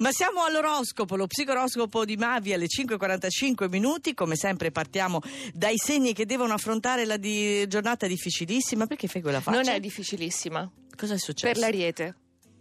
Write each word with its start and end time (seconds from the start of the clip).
Ma 0.00 0.12
siamo 0.12 0.44
all'oroscopo, 0.44 1.14
lo 1.14 1.26
psicoroscopo 1.26 2.06
di 2.06 2.16
Mavi 2.16 2.54
alle 2.54 2.66
5.45 2.66 3.68
minuti. 3.68 4.14
Come 4.14 4.34
sempre 4.34 4.70
partiamo 4.70 5.20
dai 5.52 5.76
segni 5.76 6.14
che 6.14 6.24
devono 6.24 6.54
affrontare 6.54 7.04
la 7.04 7.18
di- 7.18 7.66
giornata 7.68 8.06
difficilissima. 8.06 8.86
Perché 8.86 9.08
fai 9.08 9.20
quella 9.20 9.40
faccia? 9.40 9.60
Non 9.60 9.68
è 9.68 9.78
difficilissima. 9.78 10.68
Cosa 10.96 11.14
è 11.14 11.18
successo? 11.18 11.52
Per 11.52 11.60
l'ariete. 11.60 12.14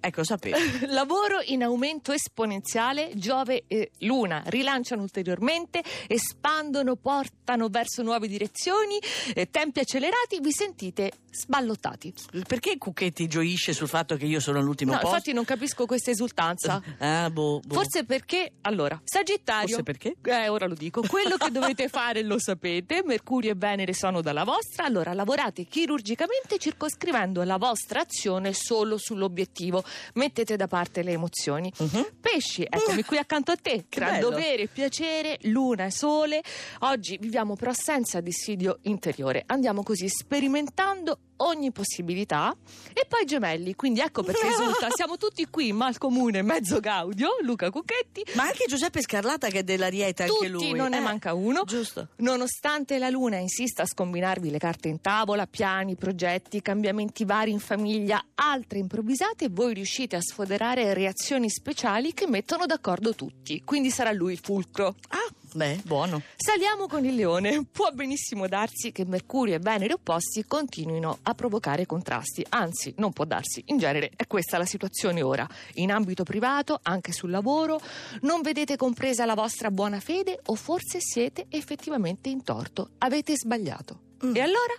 Ecco, 0.00 0.24
sapevo. 0.24 0.56
Lavoro 0.86 1.40
in 1.46 1.62
aumento 1.62 2.12
esponenziale, 2.12 3.10
Giove 3.14 3.64
e 3.66 3.90
Luna 4.00 4.42
rilanciano 4.46 5.02
ulteriormente, 5.02 5.82
espandono, 6.06 6.96
portano 6.96 7.68
verso 7.68 8.02
nuove 8.02 8.28
direzioni, 8.28 8.98
eh, 9.34 9.50
tempi 9.50 9.80
accelerati, 9.80 10.40
vi 10.40 10.52
sentite 10.52 11.10
sballottati. 11.30 12.14
Perché 12.46 12.78
Cucchetti 12.78 13.26
gioisce 13.26 13.72
sul 13.72 13.88
fatto 13.88 14.16
che 14.16 14.24
io 14.26 14.40
sono 14.40 14.58
all'ultimo 14.58 14.92
No, 14.92 14.98
posto? 14.98 15.14
infatti 15.14 15.32
non 15.32 15.44
capisco 15.44 15.86
questa 15.86 16.10
esultanza. 16.10 16.82
Ah, 16.98 17.28
boh, 17.30 17.60
boh. 17.64 17.74
Forse 17.74 18.04
perché, 18.04 18.52
allora, 18.62 19.00
Sagittario. 19.04 19.68
Forse 19.68 19.82
perché? 19.82 20.16
Eh, 20.22 20.48
ora 20.48 20.66
lo 20.66 20.74
dico. 20.74 21.02
Quello 21.02 21.36
che 21.36 21.50
dovete 21.50 21.88
fare 21.90 22.22
lo 22.22 22.38
sapete. 22.38 23.02
Mercurio 23.04 23.50
e 23.52 23.54
Venere 23.54 23.92
sono 23.92 24.20
dalla 24.22 24.44
vostra. 24.44 24.84
Allora 24.84 25.12
lavorate 25.12 25.64
chirurgicamente 25.64 26.58
circoscrivendo 26.58 27.42
la 27.42 27.56
vostra 27.58 28.00
azione 28.00 28.52
solo 28.52 28.96
sull'obiettivo. 28.96 29.84
Mettete 30.14 30.56
da 30.56 30.66
parte 30.66 31.02
le 31.02 31.12
emozioni. 31.12 31.72
Mhm. 31.76 32.06
Pesci, 32.20 32.66
eccomi 32.68 33.02
qui 33.04 33.16
accanto 33.18 33.52
a 33.52 33.56
te. 33.56 33.86
Tra 33.88 34.10
bello. 34.10 34.30
dovere 34.30 34.62
e 34.62 34.66
piacere, 34.68 35.38
luna 35.42 35.86
e 35.86 35.90
sole. 35.90 36.42
Oggi 36.80 37.16
viviamo 37.18 37.54
però 37.54 37.72
senza 37.72 38.20
dissidio 38.20 38.78
interiore. 38.82 39.42
Andiamo 39.46 39.82
così 39.82 40.08
sperimentando 40.08 41.18
ogni 41.38 41.72
possibilità. 41.72 42.54
E 42.92 43.04
poi 43.08 43.24
gemelli, 43.24 43.74
quindi 43.74 44.00
ecco 44.00 44.22
perché 44.22 44.46
esulta. 44.48 44.88
Siamo 44.94 45.16
tutti 45.16 45.46
qui, 45.48 45.72
mal 45.72 45.98
comune, 45.98 46.42
mezzo 46.42 46.80
gaudio, 46.80 47.36
Luca 47.42 47.70
Cucchetti. 47.70 48.24
Ma 48.34 48.44
anche 48.44 48.64
Giuseppe 48.68 49.00
Scarlata 49.02 49.48
che 49.48 49.60
è 49.60 49.62
dell'Ariete, 49.62 50.24
anche 50.24 50.34
Tutti, 50.34 50.48
lui. 50.50 50.72
non 50.72 50.90
ne 50.90 50.98
Eh, 50.98 51.00
manca 51.00 51.34
uno. 51.34 51.64
Giusto. 51.64 52.08
Nonostante 52.16 52.98
la 52.98 53.10
luna 53.10 53.36
insista 53.38 53.82
a 53.82 53.86
scombinarvi 53.86 54.50
le 54.50 54.58
carte 54.58 54.88
in 54.88 55.00
tavola, 55.00 55.46
piani, 55.46 55.96
progetti, 55.96 56.62
cambiamenti 56.62 57.24
vari 57.24 57.50
in 57.50 57.58
famiglia, 57.58 58.24
altre 58.34 58.78
improvvisate, 58.78 59.48
voi 59.50 59.74
riuscite 59.74 60.16
a 60.16 60.20
sfoderare 60.20 60.94
reazioni 60.94 61.50
speciali 61.50 62.12
che 62.14 62.26
mettono 62.26 62.66
d'accordo 62.66 63.14
tutti. 63.14 63.62
Quindi 63.64 63.90
sarà 63.90 64.12
lui 64.12 64.32
il 64.32 64.40
fulcro. 64.42 64.94
Ah, 65.08 65.25
beh, 65.54 65.80
buono. 65.84 66.22
Saliamo 66.36 66.86
con 66.86 67.04
il 67.04 67.14
leone. 67.14 67.64
Può 67.70 67.90
benissimo 67.92 68.46
darsi 68.48 68.92
che 68.92 69.04
Mercurio 69.04 69.54
e 69.54 69.58
Venere 69.58 69.94
opposti 69.94 70.44
continuino 70.44 71.18
a 71.22 71.34
provocare 71.34 71.86
contrasti. 71.86 72.44
Anzi, 72.50 72.94
non 72.98 73.12
può 73.12 73.24
darsi. 73.24 73.62
In 73.66 73.78
genere 73.78 74.10
è 74.16 74.26
questa 74.26 74.58
la 74.58 74.64
situazione 74.64 75.22
ora. 75.22 75.48
In 75.74 75.90
ambito 75.90 76.22
privato, 76.24 76.78
anche 76.82 77.12
sul 77.12 77.30
lavoro, 77.30 77.80
non 78.22 78.42
vedete 78.42 78.76
compresa 78.76 79.24
la 79.24 79.34
vostra 79.34 79.70
buona 79.70 80.00
fede 80.00 80.40
o 80.46 80.54
forse 80.54 80.98
siete 81.00 81.46
effettivamente 81.48 82.28
in 82.28 82.42
torto. 82.42 82.90
Avete 82.98 83.36
sbagliato. 83.36 84.00
Mm. 84.24 84.36
E 84.36 84.40
allora? 84.40 84.74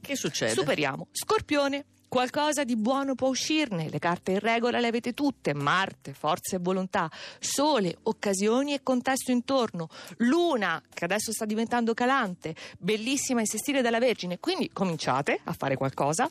Che 0.00 0.16
succede? 0.16 0.52
Superiamo. 0.52 1.08
Scorpione. 1.12 1.86
Qualcosa 2.14 2.62
di 2.62 2.76
buono 2.76 3.16
può 3.16 3.26
uscirne, 3.26 3.88
le 3.90 3.98
carte 3.98 4.30
in 4.30 4.38
regola 4.38 4.78
le 4.78 4.86
avete 4.86 5.14
tutte, 5.14 5.52
Marte, 5.52 6.12
forza 6.12 6.54
e 6.54 6.60
volontà, 6.62 7.10
Sole, 7.40 7.98
occasioni 8.04 8.72
e 8.72 8.84
contesto 8.84 9.32
intorno, 9.32 9.88
Luna, 10.18 10.80
che 10.94 11.06
adesso 11.06 11.32
sta 11.32 11.44
diventando 11.44 11.92
calante, 11.92 12.54
bellissima 12.78 13.40
in 13.40 13.46
sestile 13.46 13.82
dalla 13.82 13.98
Vergine, 13.98 14.38
quindi 14.38 14.70
cominciate 14.72 15.40
a 15.42 15.54
fare 15.54 15.76
qualcosa. 15.76 16.30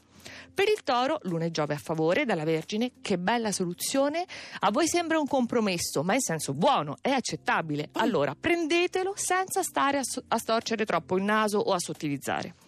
Per 0.54 0.70
il 0.70 0.84
Toro, 0.86 1.20
Luna 1.24 1.44
e 1.44 1.52
Giove 1.52 1.74
a 1.74 1.80
favore 1.80 2.24
dalla 2.24 2.46
Vergine, 2.46 2.94
che 3.02 3.18
bella 3.18 3.52
soluzione, 3.52 4.26
a 4.60 4.72
voi 4.72 4.88
sembra 4.88 5.20
un 5.20 5.28
compromesso, 5.28 6.02
ma 6.02 6.14
in 6.14 6.22
senso 6.22 6.54
buono, 6.54 6.96
è 7.02 7.10
accettabile, 7.10 7.90
allora 7.92 8.34
prendetelo 8.40 9.16
senza 9.18 9.62
stare 9.64 9.98
a, 9.98 10.04
so- 10.04 10.24
a 10.30 10.38
storcere 10.38 10.86
troppo 10.86 11.18
il 11.18 11.24
naso 11.24 11.58
o 11.58 11.74
a 11.74 11.80
sottilizzare 11.80 12.63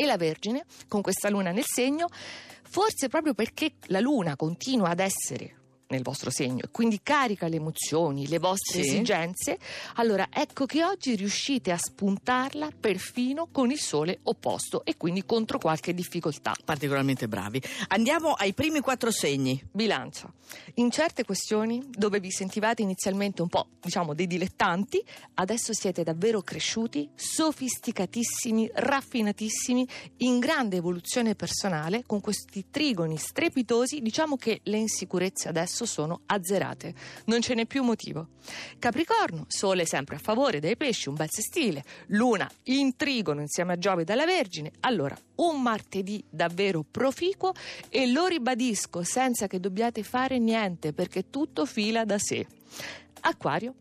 e 0.00 0.06
la 0.06 0.16
Vergine, 0.16 0.64
con 0.86 1.02
questa 1.02 1.28
luna 1.28 1.50
nel 1.50 1.64
segno, 1.66 2.06
forse 2.62 3.08
proprio 3.08 3.34
perché 3.34 3.72
la 3.86 3.98
luna 3.98 4.36
continua 4.36 4.90
ad 4.90 5.00
essere 5.00 5.57
nel 5.88 6.02
vostro 6.02 6.30
segno 6.30 6.64
e 6.64 6.68
quindi 6.70 7.00
carica 7.02 7.48
le 7.48 7.56
emozioni, 7.56 8.26
le 8.28 8.38
vostre 8.38 8.82
Sì. 8.82 8.88
esigenze, 8.88 9.58
allora 9.94 10.28
ecco 10.32 10.66
che 10.66 10.84
oggi 10.84 11.14
riuscite 11.16 11.72
a 11.72 11.78
spuntarla 11.78 12.70
perfino 12.78 13.48
con 13.50 13.70
il 13.70 13.78
sole 13.78 14.18
opposto 14.24 14.84
e 14.84 14.96
quindi 14.96 15.24
contro 15.24 15.58
qualche 15.58 15.94
difficoltà. 15.94 16.54
Particolarmente 16.64 17.26
bravi. 17.28 17.62
Andiamo 17.88 18.32
ai 18.32 18.52
primi 18.52 18.80
quattro 18.80 19.10
segni. 19.10 19.62
Bilancia. 19.70 20.32
In 20.74 20.90
certe 20.90 21.24
questioni 21.24 21.82
dove 21.90 22.20
vi 22.20 22.30
sentivate 22.30 22.82
inizialmente 22.82 23.42
un 23.42 23.48
po', 23.48 23.68
diciamo, 23.80 24.14
dei 24.14 24.26
dilettanti, 24.26 25.02
adesso 25.34 25.72
siete 25.72 26.02
davvero 26.02 26.42
cresciuti, 26.42 27.08
sofisticatissimi, 27.14 28.70
raffinatissimi, 28.74 29.86
in 30.18 30.38
grande 30.38 30.76
evoluzione 30.76 31.34
personale, 31.34 32.02
con 32.06 32.20
questi 32.20 32.66
trigoni 32.70 33.16
strepitosi, 33.16 34.00
diciamo 34.00 34.36
che 34.36 34.60
le 34.64 34.78
insicurezze 34.78 35.48
adesso 35.48 35.77
sono 35.84 36.20
azzerate. 36.26 36.94
Non 37.26 37.40
ce 37.40 37.54
n'è 37.54 37.66
più 37.66 37.82
motivo. 37.82 38.28
Capricorno, 38.78 39.44
sole 39.48 39.86
sempre 39.86 40.16
a 40.16 40.18
favore 40.18 40.60
dei 40.60 40.76
pesci, 40.76 41.08
un 41.08 41.14
bel 41.14 41.30
sestile. 41.30 41.84
Luna 42.08 42.50
in 42.64 42.96
trigono 42.96 43.40
insieme 43.40 43.74
a 43.74 43.78
Giove 43.78 44.04
dalla 44.04 44.24
Vergine. 44.24 44.72
Allora, 44.80 45.16
un 45.36 45.62
martedì 45.62 46.22
davvero 46.28 46.84
proficuo 46.88 47.52
e 47.88 48.06
lo 48.06 48.26
ribadisco 48.26 49.02
senza 49.02 49.46
che 49.46 49.60
dobbiate 49.60 50.02
fare 50.02 50.38
niente 50.38 50.92
perché 50.92 51.30
tutto 51.30 51.66
fila 51.66 52.04
da 52.04 52.18
sé. 52.18 52.46
Acquario. 53.20 53.74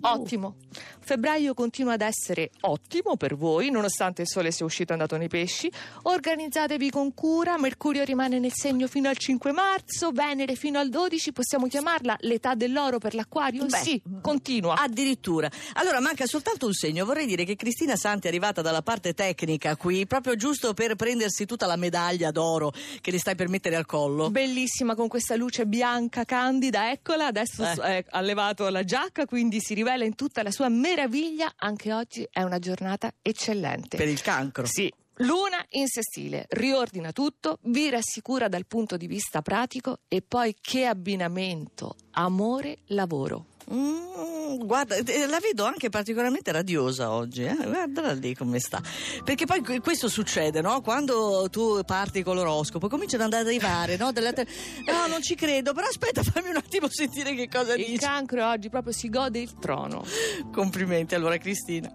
Ottimo. 0.00 0.56
Febbraio 1.00 1.54
continua 1.54 1.94
ad 1.94 2.00
essere 2.00 2.50
ottimo 2.62 3.16
per 3.16 3.36
voi, 3.36 3.70
nonostante 3.70 4.22
il 4.22 4.28
sole 4.28 4.50
sia 4.50 4.64
uscito 4.64 4.90
e 4.90 4.94
andato 4.94 5.16
nei 5.16 5.28
pesci. 5.28 5.70
Organizzatevi 6.02 6.90
con 6.90 7.12
cura, 7.14 7.58
Mercurio 7.58 8.04
rimane 8.04 8.38
nel 8.38 8.52
segno 8.54 8.86
fino 8.86 9.08
al 9.08 9.16
5 9.16 9.52
marzo, 9.52 10.10
Venere 10.12 10.54
fino 10.54 10.78
al 10.78 10.88
12, 10.88 11.32
possiamo 11.32 11.66
chiamarla 11.66 12.16
l'età 12.20 12.54
dell'oro 12.54 12.98
per 12.98 13.14
l'acquario? 13.14 13.64
Beh, 13.66 13.76
sì, 13.78 14.00
continua. 14.22 14.74
Addirittura. 14.76 15.50
Allora 15.74 16.00
manca 16.00 16.26
soltanto 16.26 16.66
un 16.66 16.72
segno. 16.72 17.04
Vorrei 17.04 17.26
dire 17.26 17.44
che 17.44 17.56
Cristina 17.56 17.96
Santi 17.96 18.26
è 18.26 18.30
arrivata 18.30 18.62
dalla 18.62 18.82
parte 18.82 19.14
tecnica 19.14 19.76
qui, 19.76 20.06
proprio 20.06 20.36
giusto 20.36 20.72
per 20.74 20.94
prendersi 20.96 21.44
tutta 21.46 21.66
la 21.66 21.76
medaglia 21.76 22.30
d'oro 22.30 22.72
che 23.00 23.10
le 23.10 23.18
stai 23.18 23.34
per 23.34 23.48
mettere 23.48 23.76
al 23.76 23.86
collo. 23.86 24.30
Bellissima 24.30 24.94
con 24.94 25.08
questa 25.08 25.36
luce 25.36 25.66
bianca 25.66 26.24
candida, 26.24 26.90
eccola, 26.90 27.26
adesso 27.26 27.62
Eh. 27.64 27.96
eh, 27.98 28.04
ha 28.10 28.20
levato 28.20 28.68
la 28.68 28.84
giacca, 28.84 29.26
quindi 29.26 29.60
si 29.60 29.74
rivela 29.84 30.04
in 30.04 30.14
tutta 30.14 30.42
la 30.42 30.50
sua 30.50 30.68
meraviglia. 30.70 31.52
Anche 31.56 31.92
oggi 31.92 32.26
è 32.30 32.42
una 32.42 32.58
giornata 32.58 33.12
eccellente. 33.20 33.98
Per 33.98 34.08
il 34.08 34.22
cancro. 34.22 34.64
Sì. 34.64 34.90
Luna 35.18 35.64
in 35.70 35.86
sestile, 35.86 36.46
riordina 36.48 37.12
tutto, 37.12 37.58
vi 37.64 37.88
rassicura 37.88 38.48
dal 38.48 38.66
punto 38.66 38.96
di 38.96 39.06
vista 39.06 39.42
pratico 39.42 40.00
e 40.08 40.22
poi 40.22 40.56
che 40.60 40.86
abbinamento, 40.86 41.94
amore, 42.12 42.78
lavoro. 42.86 43.53
Mm, 43.72 44.58
guarda, 44.66 44.96
eh, 44.96 45.26
la 45.26 45.38
vedo 45.40 45.64
anche 45.64 45.88
particolarmente 45.88 46.52
radiosa 46.52 47.10
oggi, 47.10 47.44
eh? 47.44 47.54
guardala 47.56 48.12
lì 48.12 48.34
come 48.34 48.58
sta. 48.58 48.80
Perché 49.24 49.46
poi 49.46 49.62
que- 49.62 49.80
questo 49.80 50.08
succede, 50.08 50.60
no? 50.60 50.80
Quando 50.82 51.48
tu 51.50 51.80
parti 51.84 52.22
con 52.22 52.36
l'oroscopo, 52.36 52.88
cominciano 52.88 53.24
ad 53.24 53.32
arrivare, 53.32 53.96
no? 53.96 54.12
Delle 54.12 54.28
altre- 54.28 54.46
No, 54.86 55.06
non 55.08 55.22
ci 55.22 55.34
credo, 55.34 55.72
però 55.72 55.86
aspetta, 55.86 56.22
fammi 56.22 56.50
un 56.50 56.56
attimo 56.56 56.88
sentire 56.90 57.34
che 57.34 57.48
cosa 57.48 57.74
Il 57.74 57.84
dici. 57.86 57.98
cancro 57.98 58.46
oggi 58.48 58.68
proprio 58.68 58.92
si 58.92 59.08
gode 59.08 59.38
il 59.40 59.54
trono. 59.58 60.04
Complimenti 60.52 61.14
allora 61.14 61.38
Cristina. 61.38 61.90